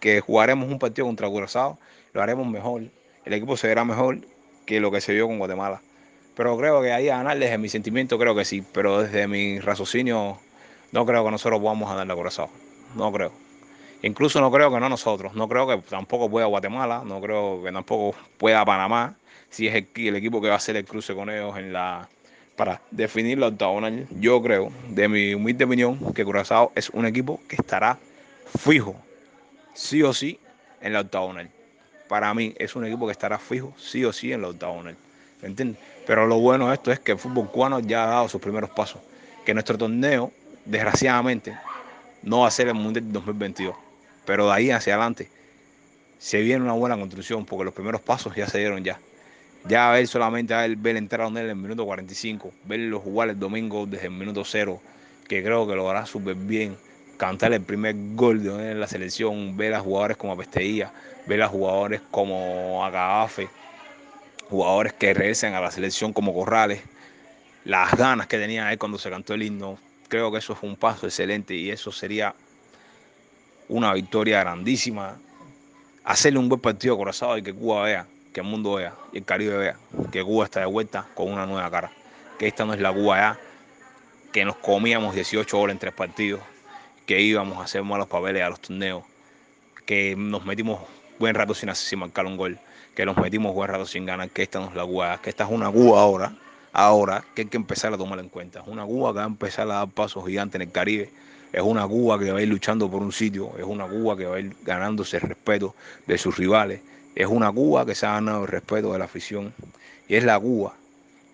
que 0.00 0.20
jugaremos 0.20 0.68
un 0.68 0.78
partido 0.78 1.06
contra 1.06 1.28
Curazao, 1.28 1.78
lo 2.12 2.22
haremos 2.22 2.46
mejor, 2.46 2.82
el 3.24 3.32
equipo 3.32 3.56
se 3.56 3.68
verá 3.68 3.84
mejor 3.84 4.18
que 4.66 4.80
lo 4.80 4.90
que 4.90 5.00
se 5.00 5.12
vio 5.12 5.26
con 5.26 5.38
Guatemala. 5.38 5.80
Pero 6.34 6.56
creo 6.56 6.80
que 6.80 6.92
ahí 6.92 7.08
a 7.08 7.18
ganar 7.18 7.38
desde 7.38 7.58
mi 7.58 7.68
sentimiento 7.68 8.18
creo 8.18 8.34
que 8.34 8.44
sí, 8.44 8.64
pero 8.72 9.02
desde 9.02 9.28
mi 9.28 9.60
raciocinio 9.60 10.38
no 10.92 11.06
creo 11.06 11.24
que 11.24 11.30
nosotros 11.30 11.60
podamos 11.60 11.88
ganarle 11.88 12.12
a 12.12 12.16
Curazao, 12.16 12.50
no 12.96 13.12
creo. 13.12 13.51
Incluso 14.02 14.40
no 14.40 14.50
creo 14.50 14.72
que 14.72 14.80
no 14.80 14.88
nosotros, 14.88 15.32
no 15.34 15.48
creo 15.48 15.66
que 15.68 15.78
tampoco 15.88 16.28
pueda 16.28 16.46
Guatemala, 16.46 17.02
no 17.06 17.20
creo 17.20 17.62
que 17.62 17.70
tampoco 17.70 18.18
pueda 18.36 18.64
Panamá, 18.64 19.14
si 19.48 19.68
es 19.68 19.74
el, 19.74 20.16
equipo 20.16 20.40
que 20.40 20.48
va 20.48 20.54
a 20.54 20.56
hacer 20.56 20.76
el 20.76 20.84
cruce 20.84 21.14
con 21.14 21.30
ellos 21.30 21.56
en 21.56 21.72
la 21.72 22.08
para 22.56 22.80
definir 22.90 23.38
la 23.38 23.46
octagonal. 23.46 24.06
Yo 24.18 24.42
creo, 24.42 24.72
de 24.88 25.08
mi 25.08 25.34
humilde 25.34 25.64
opinión, 25.64 26.12
que 26.14 26.24
Curazao 26.24 26.72
es 26.74 26.90
un 26.90 27.06
equipo 27.06 27.40
que 27.48 27.54
estará 27.56 27.96
fijo, 28.58 28.96
sí 29.72 30.02
o 30.02 30.12
sí, 30.12 30.38
en 30.80 30.92
la 30.94 31.00
octagonal. 31.00 31.48
Para 32.08 32.34
mí 32.34 32.54
es 32.58 32.74
un 32.74 32.84
equipo 32.84 33.06
que 33.06 33.12
estará 33.12 33.38
fijo, 33.38 33.72
sí 33.78 34.04
o 34.04 34.12
sí, 34.12 34.32
en 34.32 34.42
la 34.42 34.48
octagonal. 34.48 34.96
¿Me 35.40 35.48
entiendes? 35.48 35.80
Pero 36.06 36.26
lo 36.26 36.40
bueno 36.40 36.68
de 36.68 36.74
esto 36.74 36.90
es 36.90 36.98
que 36.98 37.12
el 37.12 37.18
fútbol 37.18 37.48
cubano 37.50 37.78
ya 37.78 38.04
ha 38.04 38.06
dado 38.08 38.28
sus 38.28 38.40
primeros 38.40 38.70
pasos. 38.70 39.00
Que 39.44 39.54
nuestro 39.54 39.78
torneo, 39.78 40.32
desgraciadamente, 40.64 41.56
no 42.22 42.40
va 42.40 42.48
a 42.48 42.50
ser 42.50 42.68
el 42.68 42.74
Mundial 42.74 43.12
2022 43.12 43.91
pero 44.24 44.46
de 44.46 44.52
ahí 44.52 44.70
hacia 44.70 44.94
adelante 44.94 45.28
se 46.22 46.40
viene 46.40 46.62
una 46.62 46.74
buena 46.74 46.96
construcción 46.96 47.44
porque 47.44 47.64
los 47.64 47.74
primeros 47.74 48.00
pasos 48.00 48.36
ya 48.36 48.46
se 48.46 48.58
dieron 48.58 48.84
ya. 48.84 49.00
Ya 49.64 49.90
ver 49.90 50.06
solamente 50.06 50.54
a 50.54 50.64
él, 50.64 50.76
ver 50.76 50.96
entrar 50.96 51.22
a 51.22 51.28
él 51.28 51.36
en 51.38 51.50
el 51.50 51.56
minuto 51.56 51.84
45, 51.84 52.52
verlo 52.64 53.00
jugar 53.00 53.30
el 53.30 53.38
domingo 53.40 53.86
desde 53.86 54.06
el 54.06 54.12
minuto 54.12 54.44
cero, 54.44 54.80
que 55.28 55.42
creo 55.42 55.66
que 55.66 55.74
lo 55.74 55.90
hará 55.90 56.06
súper 56.06 56.36
bien. 56.36 56.76
Cantar 57.16 57.52
el 57.52 57.60
primer 57.60 57.96
gol 58.14 58.40
de 58.40 58.70
en 58.70 58.78
la 58.78 58.86
selección, 58.86 59.56
ver 59.56 59.74
a 59.74 59.80
jugadores 59.80 60.16
como 60.16 60.36
Pesteía, 60.36 60.92
ver 61.26 61.42
a 61.42 61.48
jugadores 61.48 62.00
como 62.12 62.84
Agafe, 62.84 63.48
jugadores 64.48 64.92
que 64.92 65.14
regresen 65.14 65.54
a 65.54 65.60
la 65.60 65.72
selección 65.72 66.12
como 66.12 66.32
Corrales, 66.34 66.82
las 67.64 67.96
ganas 67.96 68.28
que 68.28 68.38
tenía 68.38 68.70
él 68.70 68.78
cuando 68.78 68.98
se 68.98 69.10
cantó 69.10 69.34
el 69.34 69.42
himno. 69.42 69.76
Creo 70.08 70.30
que 70.30 70.38
eso 70.38 70.54
fue 70.54 70.68
un 70.68 70.76
paso 70.76 71.06
excelente 71.06 71.54
y 71.54 71.70
eso 71.70 71.90
sería 71.90 72.34
una 73.72 73.94
victoria 73.94 74.40
grandísima, 74.40 75.16
hacerle 76.04 76.38
un 76.38 76.48
buen 76.48 76.60
partido 76.60 76.98
a 77.02 77.38
y 77.38 77.42
que 77.42 77.54
Cuba 77.54 77.84
vea, 77.84 78.06
que 78.32 78.40
el 78.40 78.46
mundo 78.46 78.74
vea 78.74 78.94
y 79.12 79.18
el 79.18 79.24
Caribe 79.24 79.56
vea 79.56 79.76
que 80.10 80.22
Cuba 80.22 80.44
está 80.44 80.60
de 80.60 80.66
vuelta 80.66 81.06
con 81.14 81.32
una 81.32 81.46
nueva 81.46 81.70
cara, 81.70 81.90
que 82.38 82.46
esta 82.46 82.66
no 82.66 82.74
es 82.74 82.80
la 82.80 82.92
Cuba 82.92 83.16
ya, 83.16 83.40
que 84.30 84.44
nos 84.44 84.56
comíamos 84.56 85.14
18 85.14 85.58
horas 85.58 85.72
en 85.72 85.78
tres 85.78 85.94
partidos, 85.94 86.40
que 87.06 87.22
íbamos 87.22 87.58
a 87.58 87.62
hacer 87.62 87.82
malos 87.82 88.08
papeles 88.08 88.42
a 88.42 88.50
los 88.50 88.60
torneos, 88.60 89.04
que 89.86 90.14
nos 90.16 90.44
metimos 90.44 90.80
buen 91.18 91.34
rato 91.34 91.54
sin, 91.54 91.74
sin 91.74 91.98
marcar 91.98 92.26
un 92.26 92.36
gol, 92.36 92.58
que 92.94 93.06
nos 93.06 93.16
metimos 93.16 93.54
buen 93.54 93.70
rato 93.70 93.86
sin 93.86 94.04
ganar, 94.04 94.28
que 94.28 94.42
esta 94.42 94.60
no 94.60 94.68
es 94.68 94.74
la 94.74 94.84
Cuba, 94.84 95.18
que 95.22 95.30
esta 95.30 95.44
es 95.44 95.50
una 95.50 95.70
Cuba 95.70 96.02
ahora, 96.02 96.34
ahora 96.72 97.24
que 97.34 97.42
hay 97.42 97.48
que 97.48 97.56
empezar 97.56 97.92
a 97.92 97.98
tomar 97.98 98.18
en 98.18 98.28
cuenta, 98.28 98.60
es 98.60 98.66
una 98.66 98.84
Cuba 98.84 99.12
que 99.12 99.18
va 99.18 99.24
a 99.24 99.28
empezar 99.28 99.70
a 99.70 99.74
dar 99.74 99.88
pasos 99.88 100.26
gigantes 100.26 100.56
en 100.56 100.62
el 100.62 100.72
Caribe. 100.72 101.10
Es 101.52 101.62
una 101.62 101.86
Cuba 101.86 102.18
que 102.18 102.32
va 102.32 102.38
a 102.38 102.42
ir 102.42 102.48
luchando 102.48 102.90
por 102.90 103.02
un 103.02 103.12
sitio, 103.12 103.52
es 103.58 103.64
una 103.64 103.86
Cuba 103.86 104.16
que 104.16 104.24
va 104.24 104.36
a 104.36 104.40
ir 104.40 104.56
ganándose 104.64 105.18
el 105.18 105.22
respeto 105.22 105.74
de 106.06 106.16
sus 106.16 106.38
rivales, 106.38 106.80
es 107.14 107.26
una 107.26 107.52
Cuba 107.52 107.84
que 107.84 107.94
se 107.94 108.06
ha 108.06 108.12
ganado 108.12 108.42
el 108.42 108.48
respeto 108.48 108.92
de 108.92 108.98
la 108.98 109.04
afición. 109.04 109.52
Y 110.08 110.14
es 110.14 110.24
la 110.24 110.40
Cuba 110.40 110.74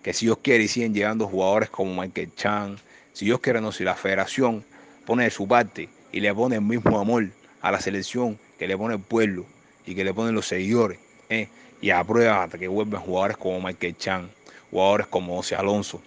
que 0.03 0.13
si 0.13 0.25
Dios 0.25 0.37
quiere 0.41 0.63
y 0.63 0.67
siguen 0.67 0.93
llegando 0.93 1.27
jugadores 1.27 1.69
como 1.69 2.01
Michael 2.01 2.31
Chan, 2.35 2.77
si 3.13 3.25
Dios 3.25 3.39
quiere 3.39 3.61
no, 3.61 3.71
si 3.71 3.83
la 3.83 3.95
federación 3.95 4.63
pone 5.05 5.23
de 5.23 5.31
su 5.31 5.47
parte 5.47 5.89
y 6.11 6.19
le 6.19 6.33
pone 6.33 6.55
el 6.55 6.61
mismo 6.61 6.99
amor 6.99 7.27
a 7.61 7.71
la 7.71 7.81
selección 7.81 8.39
que 8.57 8.67
le 8.67 8.77
pone 8.77 8.95
el 8.95 9.01
pueblo 9.01 9.45
y 9.85 9.95
que 9.95 10.03
le 10.03 10.13
ponen 10.13 10.35
los 10.35 10.47
seguidores, 10.47 10.99
¿eh? 11.29 11.47
y 11.81 11.89
aprueba 11.91 12.43
hasta 12.43 12.57
que 12.57 12.67
vuelven 12.67 12.99
jugadores 12.99 13.37
como 13.37 13.61
Michael 13.61 13.97
Chan, 13.97 14.29
jugadores 14.71 15.07
como 15.07 15.37
José 15.37 15.55
Alonso, 15.55 16.01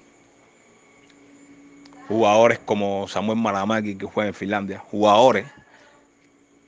jugadores 2.08 2.58
como 2.58 3.08
Samuel 3.08 3.38
Maramaki 3.38 3.94
que 3.96 4.06
juega 4.06 4.28
en 4.28 4.34
Finlandia, 4.34 4.78
jugadores 4.78 5.46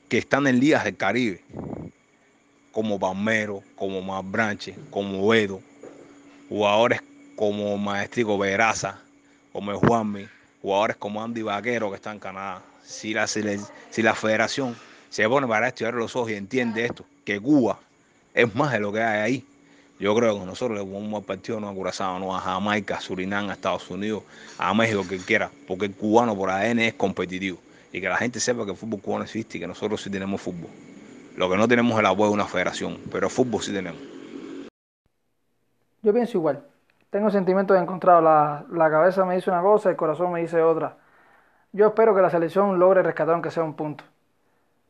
que 0.08 0.18
están 0.18 0.46
en 0.46 0.60
ligas 0.60 0.84
del 0.84 0.96
Caribe, 0.96 1.42
como 2.72 2.98
Palmero, 2.98 3.62
como 3.76 4.22
Branche, 4.22 4.74
como 4.90 5.32
Edo, 5.32 5.60
jugadores 6.48 7.00
como 7.36 7.76
Maestrico 7.78 8.36
Veraza, 8.38 9.00
como 9.52 9.78
Juanmi, 9.78 10.28
jugadores 10.60 10.96
como 10.96 11.22
Andy 11.22 11.42
Vaquero 11.42 11.90
que 11.90 11.96
está 11.96 12.12
en 12.12 12.18
Canadá. 12.18 12.62
Si 12.82 13.14
la, 13.14 13.26
si 13.26 14.02
la 14.02 14.14
federación 14.14 14.76
se 15.08 15.28
pone 15.28 15.46
para 15.46 15.68
estudiar 15.68 15.94
los 15.94 16.14
ojos 16.16 16.32
y 16.32 16.34
entiende 16.34 16.84
esto, 16.84 17.06
que 17.24 17.40
Cuba 17.40 17.78
es 18.34 18.54
más 18.54 18.72
de 18.72 18.80
lo 18.80 18.92
que 18.92 19.00
hay 19.00 19.20
ahí, 19.20 19.46
yo 19.98 20.12
creo 20.14 20.40
que 20.40 20.44
nosotros 20.44 20.76
le 20.76 20.84
jugamos 20.84 21.20
al 21.20 21.24
partido 21.24 21.60
no 21.60 21.68
a 21.68 21.74
Curazao, 21.74 22.18
no 22.18 22.34
a 22.34 22.40
Jamaica, 22.40 22.96
a 22.96 23.00
Surinam, 23.00 23.48
a 23.48 23.52
Estados 23.52 23.88
Unidos, 23.90 24.24
a 24.58 24.74
México, 24.74 25.02
que 25.08 25.18
quiera, 25.18 25.50
porque 25.68 25.86
el 25.86 25.94
cubano 25.94 26.36
por 26.36 26.50
ADN 26.50 26.80
es 26.80 26.94
competitivo. 26.94 27.58
Y 27.92 28.00
que 28.00 28.08
la 28.08 28.16
gente 28.16 28.40
sepa 28.40 28.64
que 28.64 28.72
el 28.72 28.76
fútbol 28.76 29.00
cubano 29.00 29.24
existe 29.24 29.56
y 29.56 29.60
que 29.60 29.68
nosotros 29.68 30.02
sí 30.02 30.10
tenemos 30.10 30.40
fútbol. 30.40 30.68
Lo 31.36 31.48
que 31.48 31.56
no 31.56 31.68
tenemos 31.68 31.92
es 31.92 32.00
el 32.00 32.06
apoyo 32.06 32.30
de 32.30 32.34
una 32.34 32.46
federación, 32.46 32.98
pero 33.10 33.30
fútbol 33.30 33.62
sí 33.62 33.72
tenemos. 33.72 34.00
Yo 36.02 36.12
pienso 36.12 36.38
igual. 36.38 36.64
Tengo 37.10 37.30
sentimientos 37.30 37.80
encontrados. 37.80 38.24
La, 38.24 38.64
la 38.72 38.90
cabeza 38.90 39.24
me 39.24 39.36
dice 39.36 39.48
una 39.48 39.62
cosa, 39.62 39.90
el 39.90 39.96
corazón 39.96 40.32
me 40.32 40.40
dice 40.40 40.60
otra. 40.60 40.96
Yo 41.70 41.86
espero 41.86 42.16
que 42.16 42.20
la 42.20 42.30
selección 42.30 42.80
logre 42.80 43.04
rescatar 43.04 43.34
aunque 43.34 43.52
sea 43.52 43.62
un 43.62 43.74
punto. 43.74 44.02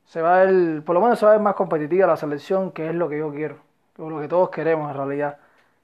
Se 0.06 0.23
va 0.23 0.42
el, 0.44 0.82
por 0.82 0.94
lo 0.94 1.02
menos 1.02 1.18
se 1.18 1.26
va 1.26 1.32
a 1.32 1.34
ver 1.34 1.42
más 1.42 1.54
competitiva 1.54 2.06
la 2.06 2.16
selección, 2.16 2.73
que 2.73 2.88
es 2.88 2.94
lo 2.94 3.11
que 3.11 3.18
yo 3.18 3.30
quiero 3.30 3.73
lo 3.98 4.20
que 4.20 4.28
todos 4.28 4.50
queremos 4.50 4.90
en 4.90 4.96
realidad. 4.96 5.38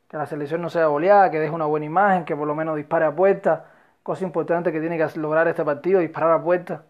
Que 0.08 0.16
la 0.16 0.26
selección 0.26 0.60
no 0.60 0.70
sea 0.70 0.88
boleada, 0.88 1.30
que 1.30 1.38
deje 1.38 1.52
una 1.52 1.66
buena 1.66 1.86
imagen, 1.86 2.24
que 2.24 2.34
por 2.34 2.46
lo 2.46 2.54
menos 2.54 2.76
dispare 2.76 3.04
a 3.04 3.14
puerta. 3.14 3.66
Cosa 4.02 4.24
importante 4.24 4.72
que 4.72 4.80
tiene 4.80 4.98
que 4.98 5.18
lograr 5.18 5.46
este 5.48 5.64
partido, 5.64 6.00
disparar 6.00 6.32
a 6.32 6.42
puerta. 6.42 6.82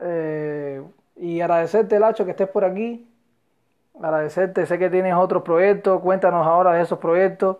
Eh, 0.00 0.82
y 1.16 1.40
agradecerte, 1.40 1.98
Lacho, 1.98 2.24
que 2.24 2.30
estés 2.30 2.48
por 2.48 2.64
aquí. 2.64 3.06
Agradecerte, 4.02 4.64
sé 4.64 4.78
que 4.78 4.88
tienes 4.88 5.14
otros 5.14 5.42
proyectos. 5.42 6.00
Cuéntanos 6.00 6.46
ahora 6.46 6.72
de 6.72 6.82
esos 6.82 6.98
proyectos 6.98 7.58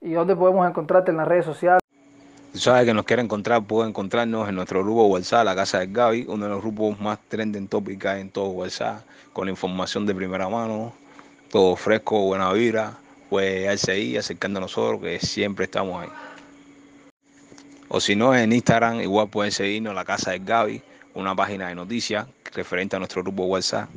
y 0.00 0.12
dónde 0.12 0.34
podemos 0.34 0.68
encontrarte 0.68 1.10
en 1.10 1.18
las 1.18 1.28
redes 1.28 1.44
sociales. 1.44 1.82
Si 2.52 2.58
sabes 2.58 2.84
que 2.84 2.92
nos 2.92 3.04
quiere 3.04 3.22
encontrar, 3.22 3.62
puede 3.62 3.88
encontrarnos 3.88 4.48
en 4.48 4.54
nuestro 4.54 4.82
grupo 4.82 5.06
WhatsApp, 5.06 5.44
la 5.44 5.54
Casa 5.54 5.78
del 5.78 5.92
Gaby, 5.92 6.26
uno 6.28 6.44
de 6.44 6.50
los 6.50 6.60
grupos 6.60 7.00
más 7.00 7.18
trending 7.28 7.66
topic 7.66 8.04
en 8.04 8.30
todo 8.30 8.48
WhatsApp, 8.48 9.00
con 9.32 9.48
información 9.48 10.04
de 10.04 10.14
primera 10.14 10.50
mano, 10.50 10.92
todo 11.52 11.76
fresco, 11.76 12.18
buena 12.22 12.50
vida, 12.54 12.98
pues 13.28 13.78
seguir 13.82 14.18
acercando 14.18 14.58
a 14.58 14.62
nosotros, 14.62 15.02
que 15.02 15.20
siempre 15.20 15.66
estamos 15.66 16.02
ahí. 16.02 16.08
O 17.88 18.00
si 18.00 18.16
no, 18.16 18.34
en 18.34 18.54
Instagram 18.54 19.02
igual 19.02 19.28
pueden 19.28 19.52
seguirnos 19.52 19.94
la 19.94 20.02
Casa 20.02 20.30
del 20.30 20.46
Gaby, 20.46 20.82
una 21.12 21.36
página 21.36 21.68
de 21.68 21.74
noticias 21.74 22.26
referente 22.54 22.96
a 22.96 23.00
nuestro 23.00 23.22
grupo 23.22 23.44
WhatsApp, 23.44 23.90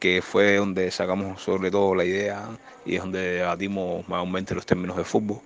que 0.00 0.22
fue 0.22 0.56
donde 0.56 0.90
sacamos 0.90 1.42
sobre 1.42 1.70
todo 1.70 1.94
la 1.94 2.06
idea 2.06 2.48
y 2.86 2.94
es 2.94 3.02
donde 3.02 3.20
debatimos 3.20 4.08
mayormente 4.08 4.54
los 4.54 4.64
términos 4.64 4.96
de 4.96 5.04
fútbol. 5.04 5.40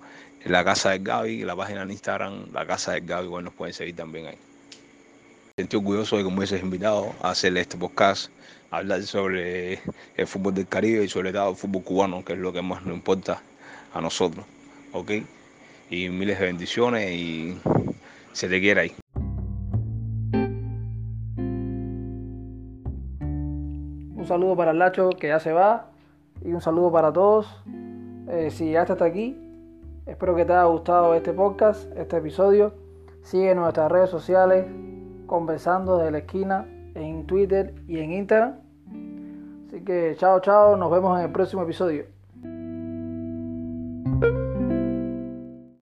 La 0.45 0.63
casa 0.63 0.91
del 0.91 1.03
Gaby, 1.03 1.43
la 1.43 1.57
página 1.57 1.81
en 1.81 1.91
Instagram, 1.91 2.53
la 2.53 2.65
casa 2.65 2.93
del 2.93 3.05
Gaby, 3.05 3.27
bueno, 3.27 3.49
nos 3.49 3.53
pueden 3.53 3.73
seguir 3.73 3.97
también 3.97 4.27
ahí. 4.27 4.37
Me 5.57 5.63
sentí 5.63 5.75
orgulloso 5.75 6.15
de 6.15 6.23
que 6.23 6.29
me 6.29 6.37
hubieses 6.37 6.63
invitado 6.63 7.13
a 7.21 7.31
hacer 7.31 7.57
este 7.57 7.75
podcast, 7.77 8.31
hablar 8.71 9.01
sobre 9.03 9.79
el 10.15 10.27
fútbol 10.27 10.53
del 10.53 10.67
Caribe 10.67 11.03
y 11.03 11.07
sobre 11.07 11.31
todo 11.31 11.49
el 11.49 11.55
fútbol 11.55 11.83
cubano, 11.83 12.23
que 12.23 12.33
es 12.33 12.39
lo 12.39 12.53
que 12.53 12.61
más 12.61 12.85
nos 12.85 12.95
importa 12.95 13.41
a 13.93 14.01
nosotros. 14.01 14.45
¿Ok? 14.93 15.11
Y 15.89 16.09
miles 16.09 16.39
de 16.39 16.45
bendiciones 16.45 17.11
y 17.11 17.57
se 18.33 18.47
te 18.47 18.59
quiere 18.59 18.81
ahí. 18.81 18.95
Un 24.15 24.25
saludo 24.27 24.55
para 24.55 24.71
el 24.71 24.79
Lacho 24.79 25.09
que 25.09 25.27
ya 25.27 25.39
se 25.39 25.51
va 25.51 25.89
y 26.43 26.51
un 26.51 26.61
saludo 26.61 26.91
para 26.91 27.11
todos. 27.11 27.47
Eh, 28.29 28.51
si 28.51 28.65
llegaste 28.65 28.93
hasta 28.93 29.05
aquí, 29.05 29.35
espero 30.05 30.35
que 30.35 30.45
te 30.45 30.53
haya 30.53 30.65
gustado 30.65 31.15
este 31.15 31.33
podcast, 31.33 31.91
este 31.97 32.17
episodio. 32.17 32.73
Sigue 33.23 33.55
nuestras 33.55 33.91
redes 33.91 34.09
sociales, 34.09 34.65
conversando 35.25 35.97
desde 35.97 36.11
la 36.11 36.17
esquina 36.19 36.67
en 36.99 37.25
Twitter 37.25 37.73
y 37.87 37.99
en 37.99 38.11
Instagram. 38.11 38.55
Así 39.67 39.81
que 39.81 40.15
chao, 40.17 40.39
chao, 40.39 40.75
nos 40.75 40.91
vemos 40.91 41.17
en 41.17 41.25
el 41.25 41.31
próximo 41.31 41.63
episodio. 41.63 42.18